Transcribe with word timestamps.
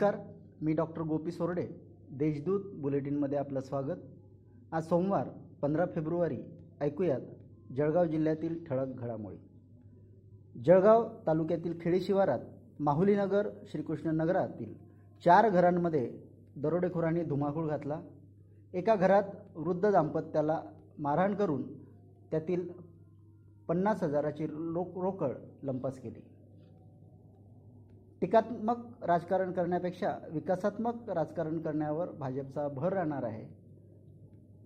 नमस्कार 0.00 0.16
मी 0.62 0.72
डॉक्टर 0.72 1.02
गोपी 1.02 1.30
सोरडे 1.30 1.62
देशदूत 2.18 2.64
बुलेटिनमध्ये 2.82 3.38
आपलं 3.38 3.60
स्वागत. 3.60 4.02
आज 4.72 4.84
सोमवार 4.88 5.28
पंधरा 5.62 5.86
फेब्रुवारी 5.94 6.36
ऐकूयात 6.80 7.20
जळगाव 7.76 8.04
जिल्ह्यातील 8.04 8.54
ठळक 8.64 8.88
घडामोडी. 8.88 9.36
जळगाव 10.64 11.08
तालुक्यातील 11.26 11.74
खेडी 11.80 12.00
शिवारात 12.00 12.38
माहुलीनगर 12.80 13.48
श्रीकृष्ण 13.70 14.10
नगरातील 14.10 14.72
चार 15.24 15.48
घरांमध्ये 15.48 16.08
दरोडेखोरांनी 16.56 17.24
धुमाकूळ 17.24 17.68
घातला. 17.68 18.00
एका 18.74 18.94
घरात 18.94 19.36
वृद्ध 19.54 19.90
दाम्पत्याला 19.90 20.62
मारहाण 20.98 21.34
करून 21.34 21.62
त्यातील 22.30 22.68
पन्नास 23.68 24.02
हजाराची 24.02 24.46
रोक 24.46 24.98
रोकड 24.98 25.36
लंपास 25.62 25.98
केली. 25.98 26.20
टीकात्मक 28.20 29.04
राजकारण 29.04 29.52
करण्यापेक्षा 29.52 30.18
विकासात्मक 30.30 31.10
राजकारण 31.10 31.58
करण्यावर 31.58 32.10
भाजपचा 32.10 32.68
भर 32.68 32.92
राहणार 32.92 33.22
आहे. 33.22 33.46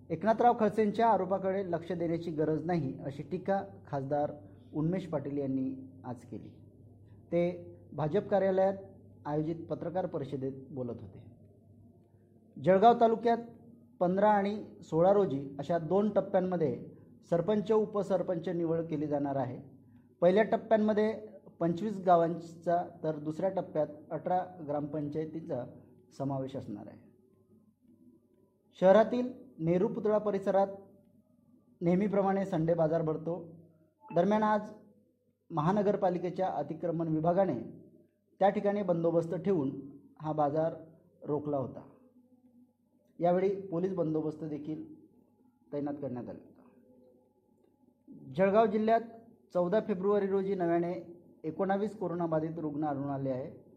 एकनाथराव 0.09 0.53
खडसेंच्या 0.59 1.07
आरोपाकडे 1.07 1.71
लक्ष 1.71 1.91
देण्याची 1.91 2.31
गरज 2.31 2.65
नाही 2.65 2.93
अशी 3.05 3.23
टीका 3.23 3.63
खासदार 3.87 4.31
उन्मेष 4.73 5.07
पाटील 5.07 5.37
यांनी 5.37 5.89
आज 6.03 6.15
केली. 6.15 6.49
ते 7.31 7.75
भाजप 7.93 8.29
कार्यालयात 8.29 8.73
आयोजित 9.25 9.55
पत्रकार 9.55 10.05
परिषदेत 10.05 10.51
बोलत 10.71 11.01
होते. 11.01 11.23
जळगाव 12.63 12.99
तालुक्यात 13.01 13.37
पंधरा 13.99 14.29
आणि 14.29 14.63
सोळा 14.81 15.13
रोजी 15.13 15.55
अशा 15.59 15.77
दोन 15.77 16.09
टप्प्यांमध्ये 16.09 16.85
सरपंच 17.29 17.71
उपसरपंच 17.71 18.49
निवड 18.49 18.81
केली 18.81 19.07
जाणार 19.07 19.35
आहे. 19.35 19.59
पहिल्या 20.21 20.43
टप्प्यांमध्ये 20.43 21.13
पंचवीस 21.63 21.97
गावांचा 22.05 22.87
तर 23.03 23.15
दुसऱ्या 23.15 23.49
टप्प्यात 23.49 23.87
अठरा 24.11 24.63
ग्रामपंचायतीचा 24.67 25.65
समावेश 26.17 26.55
असणार 26.55 26.87
आहे. 26.87 26.97
शहरातील 28.79 29.33
नेहरू 29.59 29.87
पुतळा 29.87 30.17
परिसरात 30.17 30.67
नेहमीप्रमाणे 31.81 32.45
संडे 32.45 32.73
बाजार 32.73 33.01
भरतो. 33.01 33.55
दरम्यान 34.15 34.43
आज 34.43 34.61
महानगरपालिकेच्या 35.51 36.47
अतिक्रमण 36.47 37.07
विभागाने 37.07 37.57
त्या 38.39 38.49
ठिकाणी 38.49 38.81
बंदोबस्त 38.81 39.35
ठेवून 39.35 39.71
हा 40.21 40.31
बाजार 40.31 40.73
रोखला 41.23 41.57
होता. 41.57 41.81
यावेळी 43.19 43.61
पोलीस 43.61 43.93
बंदोबस्त 43.93 44.43
देखील 44.43 45.05
तैनात 45.73 45.93
करण्यात 45.93 46.29
आला 46.29 46.39
होता. 46.39 46.61
जळगाव 48.35 48.65
जिल्ह्यात 48.65 49.01
चौदा 49.53 49.79
फेब्रुवारी 49.79 50.27
रोजी 50.27 50.55
नव्याने 50.55 51.22
एकोणावीस 51.43 51.97
कोरोनाबाधित 51.97 52.59
रुग्ण 52.59 52.83
आढळून 52.83 53.09
आले 53.09 53.29
आहे. 53.29 53.73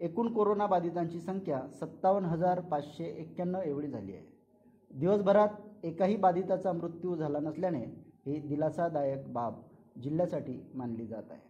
एकूण 0.00 0.32
कोरोनाबाधितांची 0.32 1.20
संख्या 1.20 1.60
सत्तावन्न 1.72 2.28
हजार 2.28 2.60
पाचशे 2.60 3.04
एक्क्याण्णव 3.04 3.60
एवढी 3.60 3.86
झाली 3.86 4.12
आहे. 4.12 4.26
दिवसभरात 4.98 5.48
एकाही 5.82 6.16
बाधिताचा 6.16 6.72
मृत्यू 6.72 7.16
झाला 7.16 7.38
नसल्याने 7.38 7.84
ही 8.26 8.40
दिलासादायक 8.40 9.32
बाब 9.32 9.54
जिल्ह्यासाठी 10.02 10.70
मानली 10.74 11.06
जात 11.06 11.22
आहे. 11.30 11.40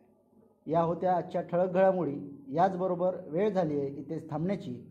या 0.70 0.80
होत्या 0.80 1.16
आजच्या 1.16 1.40
ठळक 1.40 1.70
घडामोडी 1.70 2.44
याचबरोबर 2.48 3.16
वेळ 3.26 3.50
झाली 3.50 3.80
आहे 3.80 3.88
इथेच 3.88 4.30
थांबण्याची. 4.30 4.82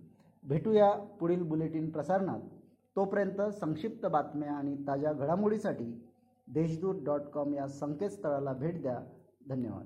भेटूया 0.44 0.92
पुढील 0.92 1.44
बुलेटिन 1.44 1.90
प्रसारणात. 1.90 2.40
तोपर्यंत 2.96 3.42
संक्षिप्त 3.42 4.06
बातम्या 4.06 4.52
आणि 4.52 4.76
ताज्या 4.88 5.14
घडामोडीसाठी 5.14 6.02
देशदूत 6.48 6.96
डॉट 7.03 7.22
कॉम 7.22 7.53
या 7.53 7.68
संकेतस्थळाला 7.68 8.53
भेट 8.53 8.81
द्या. 8.81 9.00
धन्यवाद. 9.50 9.86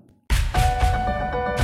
Bye. 1.34 1.63